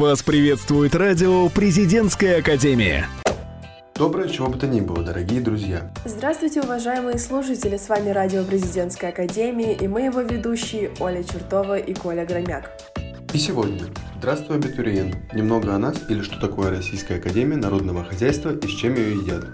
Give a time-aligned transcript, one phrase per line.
[0.00, 3.06] Вас приветствует радио «Президентская академия».
[3.94, 5.92] Доброе чего бы то ни было, дорогие друзья.
[6.06, 11.92] Здравствуйте, уважаемые слушатели, с вами радио «Президентская академия» и мы его ведущие Оля Чертова и
[11.92, 12.70] Коля Громяк.
[13.34, 13.82] И сегодня
[14.16, 15.18] Здравствуй, абитуриент.
[15.34, 19.44] Немного о нас или что такое Российская Академия Народного Хозяйства и с чем ее едят.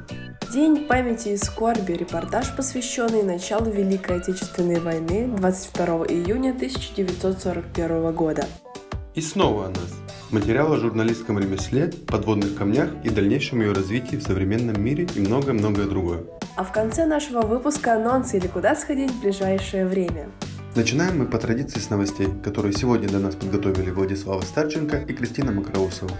[0.53, 1.95] День памяти и скорби.
[1.95, 8.47] Репортаж, посвященный началу Великой Отечественной войны 22 июня 1941 года.
[9.17, 10.06] И снова о нас.
[10.33, 15.87] Материал о журналистском ремесле, подводных камнях и дальнейшем ее развитии в современном мире и многое-многое
[15.87, 16.25] другое.
[16.57, 20.29] А в конце нашего выпуска анонсы или куда сходить в ближайшее время.
[20.75, 25.53] Начинаем мы по традиции с новостей, которые сегодня для нас подготовили Владислава Старченко и Кристина
[25.53, 26.11] Макроусова.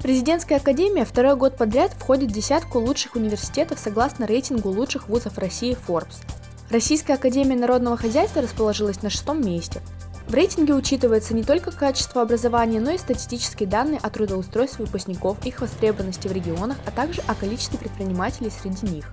[0.00, 5.76] Президентская академия второй год подряд входит в десятку лучших университетов согласно рейтингу лучших вузов России
[5.88, 6.22] Forbes.
[6.70, 9.80] Российская академия народного хозяйства расположилась на шестом месте.
[10.28, 15.62] В рейтинге учитывается не только качество образования, но и статистические данные о трудоустройстве выпускников, их
[15.62, 19.06] востребованности в регионах, а также о количестве предпринимателей среди них.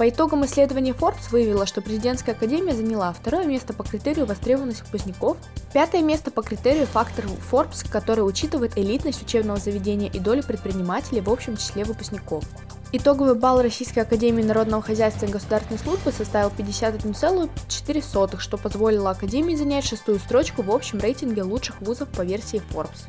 [0.00, 5.36] По итогам исследования Forbes выявила, что президентская академия заняла второе место по критерию востребованности выпускников,
[5.74, 11.28] пятое место по критерию фактор Forbes, который учитывает элитность учебного заведения и долю предпринимателей в
[11.28, 12.44] общем числе выпускников.
[12.92, 19.84] Итоговый балл Российской Академии Народного Хозяйства и Государственной Службы составил 51,4, что позволило Академии занять
[19.84, 23.04] шестую строчку в общем рейтинге лучших вузов по версии Forbes.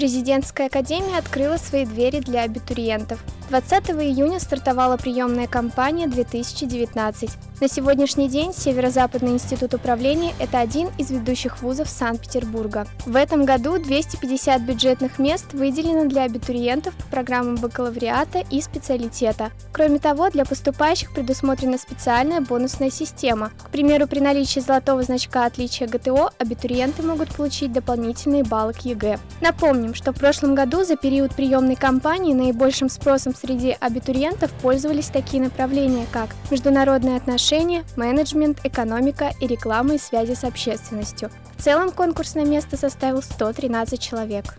[0.00, 3.22] Президентская академия открыла свои двери для абитуриентов.
[3.50, 7.30] 20 июня стартовала приемная кампания 2019.
[7.60, 12.86] На сегодняшний день Северо-Западный институт управления– это один из ведущих вузов Санкт-Петербурга.
[13.04, 19.50] В этом году 250 бюджетных мест выделено для абитуриентов по программам бакалавриата и специалитета.
[19.72, 23.50] Кроме того, для поступающих предусмотрена специальная бонусная система.
[23.64, 29.18] К примеру, при наличии золотого значка отличия ГТО абитуриенты могут получить дополнительные баллы к ЕГЭ.
[29.42, 35.42] Напомним, что в прошлом году за период приемной кампании наибольшим спросом среди абитуриентов пользовались такие
[35.42, 41.30] направления, как международные отношения, менеджмент, экономика и реклама и связи с общественностью.
[41.56, 44.56] В целом конкурсное место составил 113 человек.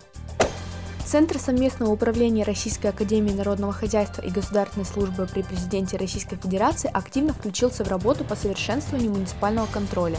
[1.05, 7.33] Центр совместного управления Российской Академии Народного Хозяйства и Государственной службы при Президенте Российской Федерации активно
[7.33, 10.17] включился в работу по совершенствованию муниципального контроля.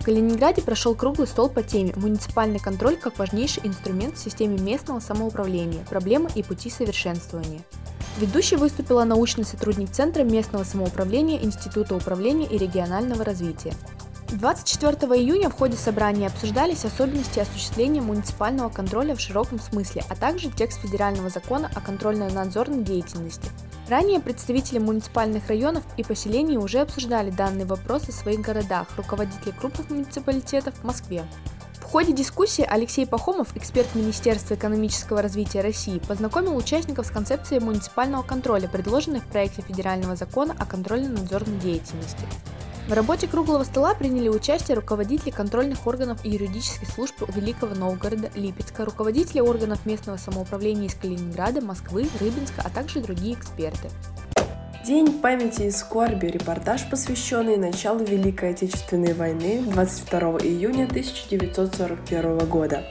[0.00, 4.98] В Калининграде прошел круглый стол по теме «Муниципальный контроль как важнейший инструмент в системе местного
[4.98, 5.84] самоуправления.
[5.90, 7.60] Проблемы и пути совершенствования».
[8.18, 13.74] Ведущей выступила научный сотрудник Центра местного самоуправления Института управления и регионального развития.
[14.30, 20.50] 24 июня в ходе собрания обсуждались особенности осуществления муниципального контроля в широком смысле, а также
[20.50, 23.50] текст федерального закона о контрольно-надзорной деятельности.
[23.90, 29.90] Ранее представители муниципальных районов и поселений уже обсуждали данный вопрос в своих городах, руководители крупных
[29.90, 31.24] муниципалитетов в Москве.
[31.80, 38.22] В ходе дискуссии Алексей Пахомов, эксперт Министерства экономического развития России, познакомил участников с концепцией муниципального
[38.22, 42.28] контроля, предложенной в проекте федерального закона о контрольно-надзорной деятельности.
[42.88, 48.84] В работе круглого стола приняли участие руководители контрольных органов и юридических служб Великого Новгорода, Липецка,
[48.84, 53.88] руководители органов местного самоуправления из Калининграда, Москвы, Рыбинска, а также другие эксперты.
[54.84, 56.26] День памяти и скорби.
[56.26, 62.82] Репортаж, посвященный началу Великой Отечественной войны 22 июня 1941 года.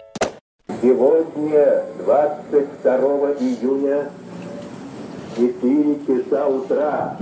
[0.82, 2.96] Сегодня, 22
[3.40, 4.10] июня,
[5.36, 7.18] 4 часа утра,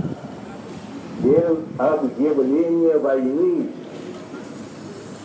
[1.18, 3.68] без объявления войны,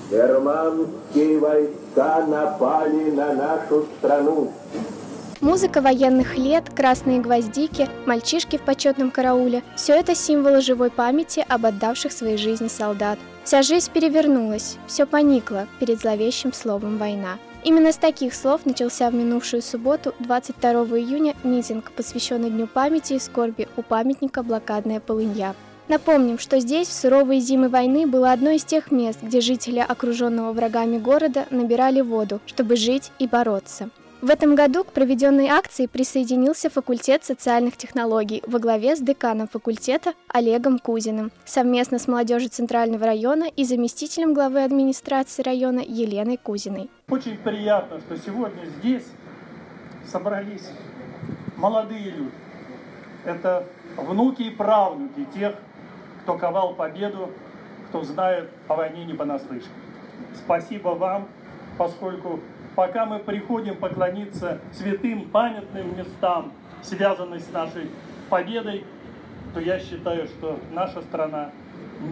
[0.09, 4.51] германские войска напали на нашу страну.
[5.41, 11.65] Музыка военных лет, красные гвоздики, мальчишки в почетном карауле– все это символы живой памяти об
[11.65, 13.19] отдавших своей жизни солдат.
[13.43, 17.39] Вся жизнь перевернулась, все поникло перед зловещим словом «война».
[17.65, 23.19] Именно с таких слов начался в минувшую субботу, 22 июня, митинг, посвященный Дню памяти и
[23.19, 25.55] скорби у памятника «Блокадная полынья».
[25.89, 30.53] Напомним, что здесь в суровые зимы войны было одно из тех мест, где жители окруженного
[30.53, 33.89] врагами города набирали воду, чтобы жить и бороться.
[34.21, 40.13] В этом году к проведенной акции присоединился факультет социальных технологий во главе с деканом факультета
[40.29, 46.89] Олегом Кузиным, совместно с молодежью Центрального района и заместителем главы администрации района Еленой Кузиной.
[47.09, 49.03] Очень приятно, что сегодня здесь
[50.09, 50.69] собрались
[51.57, 52.31] молодые люди.
[53.25, 53.65] Это
[53.97, 55.55] внуки и правнуки тех,
[56.23, 57.29] кто ковал победу,
[57.89, 59.69] кто знает о войне не понаслышке.
[60.33, 61.27] Спасибо вам,
[61.77, 62.39] поскольку
[62.75, 67.89] пока мы приходим поклониться святым памятным местам, связанным с нашей
[68.29, 68.85] победой,
[69.53, 71.51] то я считаю, что наша страна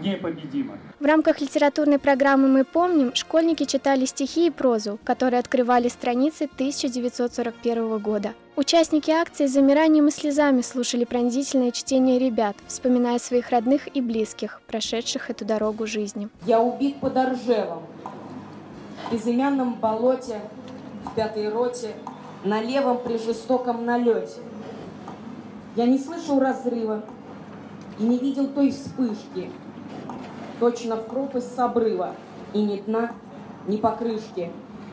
[0.00, 0.78] непобедима.
[1.00, 7.98] В рамках литературной программы «Мы помним» школьники читали стихи и прозу, которые открывали страницы 1941
[7.98, 8.34] года.
[8.54, 14.60] Участники акции с замиранием и слезами слушали пронзительное чтение ребят, вспоминая своих родных и близких,
[14.66, 16.28] прошедших эту дорогу жизни.
[16.46, 17.82] Я убит под Оржевом,
[19.08, 20.40] в безымянном болоте,
[21.04, 21.94] в пятой роте,
[22.44, 24.40] на левом при жестоком налете.
[25.76, 27.02] Я не слышал разрыва
[27.98, 29.50] и не видел той вспышки,
[30.62, 32.14] точно в пропасть с обрыва,
[32.52, 33.10] и ни дна,
[33.66, 34.48] ни покрышки.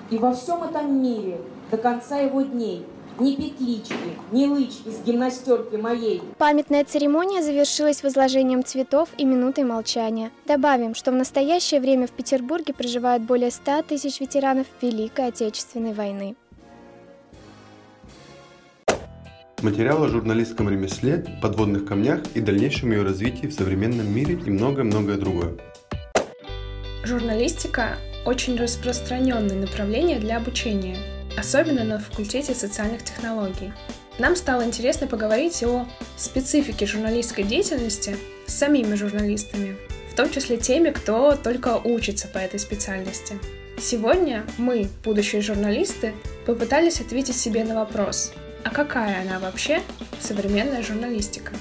[0.09, 1.39] И во всем этом мире
[1.69, 2.87] до конца его дней
[3.19, 3.93] ни петлички,
[4.31, 6.23] ни лычки с гимнастерки моей.
[6.39, 10.31] Памятная церемония завершилась возложением цветов и минутой молчания.
[10.47, 16.35] Добавим, что в настоящее время в Петербурге проживают более 100 тысяч ветеранов Великой Отечественной войны.
[19.61, 25.17] Материал о журналистском ремесле, подводных камнях и дальнейшем ее развитии в современном мире и многое-многое
[25.17, 25.57] другое.
[27.03, 30.95] Журналистика– очень распространенное направление для обучения,
[31.37, 33.73] особенно на факультете социальных технологий.
[34.17, 35.85] Нам стало интересно поговорить о
[36.15, 38.15] специфике журналистской деятельности
[38.47, 39.75] с самими журналистами,
[40.09, 43.37] в том числе теми, кто только учится по этой специальности.
[43.77, 46.13] Сегодня мы, будущие журналисты,
[46.45, 48.31] попытались ответить себе на вопрос–
[48.63, 49.81] а какая она вообще,
[50.19, 51.53] современная журналистика?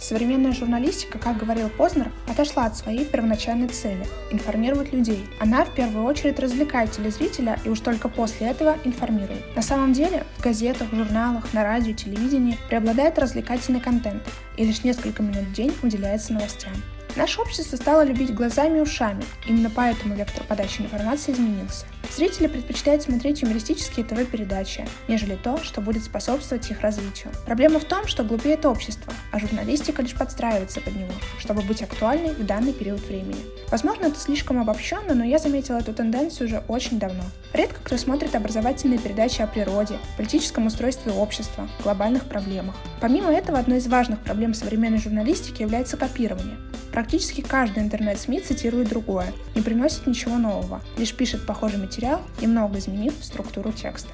[0.00, 5.26] Современная журналистика, как говорил Познер, отошла от своей первоначальной цели– информировать людей.
[5.38, 9.54] Она в первую очередь развлекает телезрителя и уж только после этого информирует.
[9.54, 14.22] На самом деле в газетах, журналах, на радио, телевидении преобладает развлекательный контент,
[14.56, 16.72] и лишь несколько минут в день уделяется новостям.
[17.16, 21.84] Наше общество стало любить глазами и ушами, именно поэтому вектор подачи информации изменился.
[22.14, 27.32] Зрители предпочитают смотреть юмористические ТВ-передачи, нежели то, что будет способствовать их развитию.
[27.46, 32.32] Проблема в том, что глупеет общество, а журналистика лишь подстраивается под него, чтобы быть актуальной
[32.32, 33.40] в данный период времени.
[33.70, 37.22] Возможно, это слишком обобщенно, но я заметила эту тенденцию уже очень давно.
[37.52, 42.74] Редко кто смотрит образовательные передачи о природе, политическом устройстве общества, глобальных проблемах.
[43.00, 46.56] Помимо этого, одной из важных проблем современной журналистики является копирование.
[46.92, 53.12] Практически каждый интернет-СМИ цитирует другое, не приносит ничего нового, лишь пишет похожий материал, немного изменив
[53.20, 54.08] структуру текста.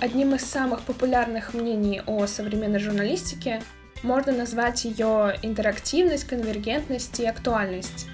[0.00, 3.60] Одним из самых популярных мнений о современной журналистике
[4.04, 8.06] можно назвать ее интерактивность, конвергентность и актуальность.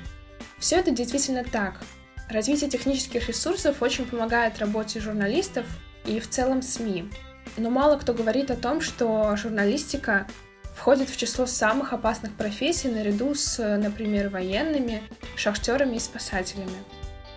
[0.58, 1.82] Все это действительно так.
[2.30, 5.66] Развитие технических ресурсов очень помогает работе журналистов
[6.06, 7.10] и в целом СМИ.
[7.58, 10.26] Но мало кто говорит о том, что журналистика
[10.74, 15.02] входит в число самых опасных профессий наряду с, например, военными,
[15.36, 16.78] шахтерами и спасателями.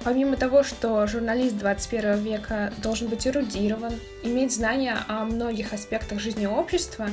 [0.05, 6.45] Помимо того, что журналист 21 века должен быть эрудирован, иметь знания о многих аспектах жизни
[6.45, 7.07] общества,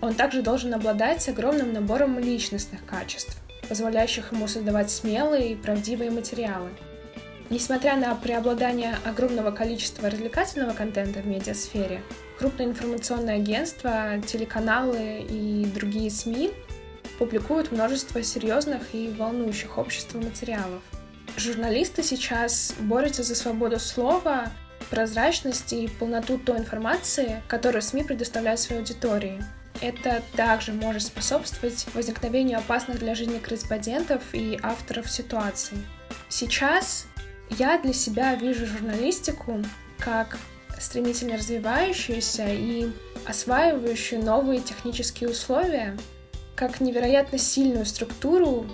[0.00, 3.36] он также должен обладать огромным набором личностных качеств,
[3.68, 6.68] позволяющих ему создавать смелые и правдивые материалы.
[7.50, 12.02] Несмотря на преобладание огромного количества развлекательного контента в медиасфере,
[12.38, 16.52] крупные информационные агентства, телеканалы и другие СМИ
[17.18, 20.82] публикуют множество серьезных и волнующих общество материалов.
[21.36, 24.50] Журналисты сейчас борются за свободу слова,
[24.90, 29.42] прозрачность и полноту той информации, которую СМИ предоставляют своей аудитории.
[29.80, 35.78] Это также может способствовать возникновению опасных для жизни корреспондентов и авторов ситуаций.
[36.28, 37.06] Сейчас
[37.50, 39.62] я для себя вижу журналистику
[39.98, 40.38] как
[40.80, 42.88] стремительно развивающуюся и
[43.26, 45.96] осваивающую новые технические условия,
[46.56, 48.66] как невероятно сильную структуру,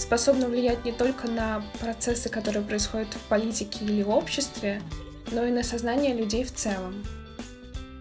[0.00, 4.82] способную влиять не только на процессы, которые происходят в политике или обществе,
[5.30, 7.04] но и на сознание людей в целом.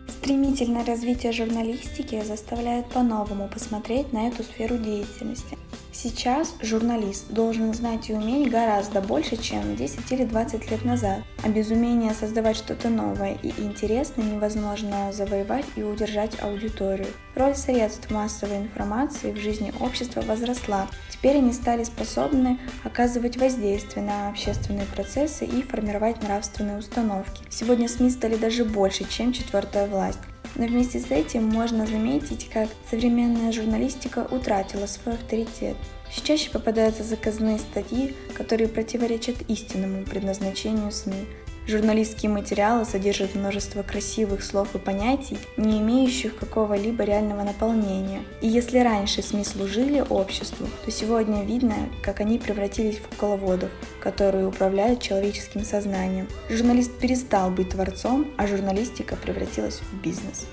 [0.08, 5.58] Стремительное развитие журналистики заставляет по-новому посмотреть на эту сферу деятельности.
[6.02, 11.20] Сейчас журналист должен знать и уметь гораздо больше, чем 10 или 20 лет назад.
[11.44, 17.10] А без умения создавать что-то новое и интересное невозможно завоевать и удержать аудиторию.
[17.36, 20.88] Роль средств массовой информации в жизни общества возросла.
[21.10, 27.44] Теперь они стали способны оказывать воздействие на общественные процессы и формировать нравственные установки.
[27.50, 30.20] Сегодня СМИ стали даже больше, чем четвертая власть.
[30.56, 35.78] Но вместе с этим можно заметить, как современная журналистика утратила свой авторитет.
[36.10, 41.26] Все чаще попадаются заказные статьи, которые противоречат истинному предназначению СМИ,
[41.70, 48.24] Журналистские материалы содержат множество красивых слов и понятий, не имеющих какого-либо реального наполнения.
[48.42, 53.70] И если раньше СМИ служили обществу, то сегодня видно, как они превратились в кукловодов,
[54.02, 56.28] которые управляют человеческим сознанием.
[56.50, 60.48] Журналист перестал быть творцом, а журналистика превратилась в бизнес.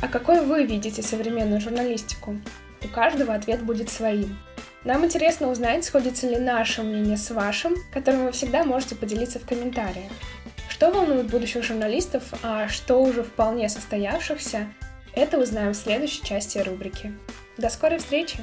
[0.00, 2.36] А какой вы видите современную журналистику?
[2.84, 4.36] У каждого ответ будет своим.
[4.84, 9.46] Нам интересно узнать, сходится ли наше мнение с вашим, которым вы всегда можете поделиться в
[9.46, 10.12] комментариях.
[10.68, 14.68] Что волнует будущих журналистов, а что уже вполне состоявшихся,
[15.14, 17.14] это узнаем в следующей части рубрики.
[17.56, 18.40] До скорой встречи!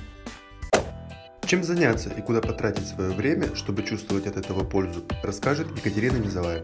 [1.46, 6.64] Чем заняться и куда потратить свое время, чтобы чувствовать от этого пользу, расскажет Екатерина Низовая.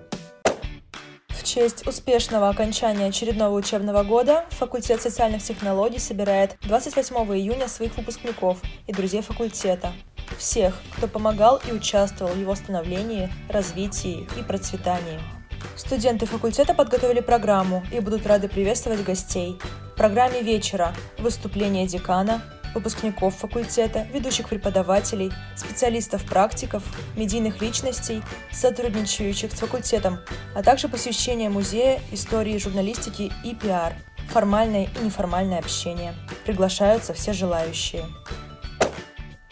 [1.57, 8.93] Честь успешного окончания очередного учебного года факультет социальных технологий собирает 28 июня своих выпускников и
[8.93, 9.91] друзей факультета.
[10.37, 15.19] Всех, кто помогал и участвовал в его становлении, развитии и процветании.
[15.75, 19.57] Студенты факультета подготовили программу и будут рады приветствовать гостей.
[19.93, 22.43] В программе вечера выступление декана,
[22.77, 26.83] выпускников факультета, ведущих преподавателей, специалистов-практиков,
[27.15, 30.19] медийных личностей, сотрудничающих с факультетом,
[30.55, 33.93] а также посвящение музея истории журналистики и пиар,
[34.29, 36.13] формальное и неформальное общение.
[36.45, 38.05] Приглашаются все желающие.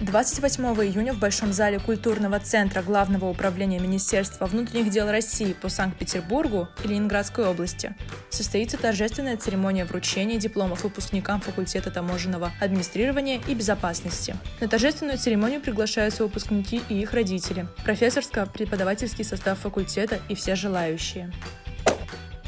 [0.05, 6.67] 28 июня в Большом зале культурного центра Главного управления Министерства внутренних дел России по Санкт-Петербургу
[6.83, 7.95] и Ленинградской области
[8.29, 14.35] состоится торжественная церемония вручения дипломов выпускникам факультета таможенного администрирования и безопасности.
[14.61, 21.31] На торжественную церемонию приглашаются выпускники и их родители, профессорско-преподавательский состав факультета и все желающие.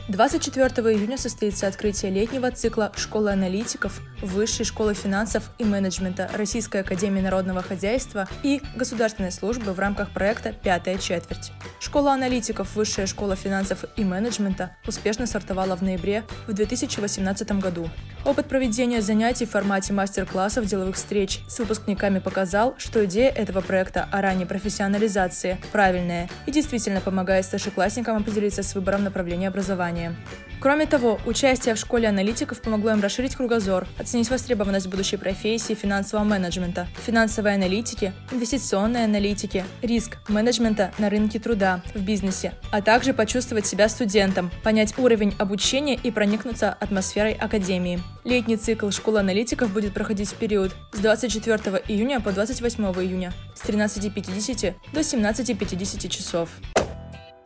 [0.07, 7.21] 24 июня состоится открытие летнего цикла школы аналитиков Высшей школы финансов и менеджмента Российской академии
[7.21, 11.51] народного хозяйства и государственной службы в рамках проекта «Пятая четверть».
[11.79, 17.89] Школа аналитиков Высшая школа финансов и менеджмента успешно стартовала в ноябре в 2018 году.
[18.25, 24.07] Опыт проведения занятий в формате мастер-классов деловых встреч с выпускниками показал, что идея этого проекта
[24.11, 29.51] о ранней профессионализации правильная и действительно помогает старшеклассникам определиться с выбором направления
[29.97, 30.15] образования.
[30.59, 36.25] Кроме того, участие в школе аналитиков помогло им расширить кругозор, оценить востребованность будущей профессии финансового
[36.25, 43.67] менеджмента, финансовой аналитики, инвестиционной аналитики, риск менеджмента на рынке труда, в бизнесе, а также почувствовать
[43.67, 48.01] себя студентом, понять уровень обучения и проникнуться атмосферой академии.
[48.23, 53.63] Летний цикл школы аналитиков будет проходить в период с 24 июня по 28 июня с
[53.63, 56.49] 13.50 до 17.50 часов.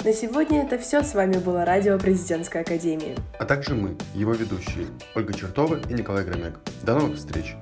[0.03, 1.03] На сегодня это все.
[1.03, 3.15] С вами было радио Президентской Академии.
[3.37, 6.59] А также мы, его ведущие, Ольга Чертова и Николай Громяк.
[6.81, 7.55] До новых встреч!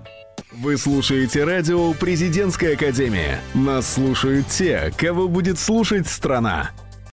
[0.53, 3.41] Вы слушаете радио Президентская Академия.
[3.53, 6.71] Нас слушают те, кого будет слушать страна.